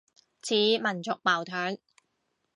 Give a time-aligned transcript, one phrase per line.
[0.41, 1.77] 似民族矛盾